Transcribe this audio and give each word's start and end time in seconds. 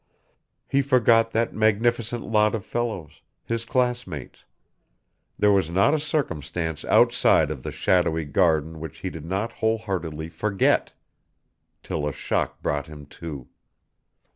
He 0.67 0.81
forgot 0.81 1.29
that 1.29 1.53
magnificent 1.53 2.23
lot 2.25 2.55
of 2.55 2.65
fellows, 2.65 3.21
his 3.45 3.65
classmates; 3.65 4.45
there 5.37 5.51
was 5.51 5.69
not 5.69 5.93
a 5.93 5.99
circumstance 5.99 6.83
outside 6.85 7.51
of 7.51 7.61
the 7.61 7.71
shadowy 7.71 8.25
garden 8.25 8.79
which 8.79 8.97
he 9.05 9.11
did 9.11 9.25
not 9.25 9.51
whole 9.53 9.77
heartedly 9.77 10.27
forget. 10.29 10.93
Till 11.83 12.07
a 12.07 12.11
shock 12.11 12.63
brought 12.63 12.87
him 12.87 13.05
to. 13.21 13.47